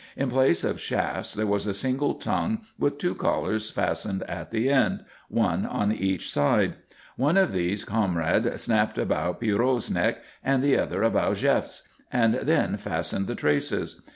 [0.17, 4.67] In place of shafts there was a single tongue with two collars fastened at the
[4.67, 6.73] end, one on each side.
[7.17, 12.77] One of these Conrad snapped about Pierrot's neck and the other about Jef's, and then
[12.77, 14.01] fastened the traces.